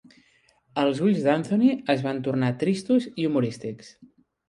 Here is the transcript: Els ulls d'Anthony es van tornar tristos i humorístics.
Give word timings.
Els 0.83 1.01
ulls 1.09 1.27
d'Anthony 1.27 1.67
es 1.97 2.03
van 2.09 2.25
tornar 2.31 2.53
tristos 2.67 3.11
i 3.15 3.31
humorístics. 3.31 3.97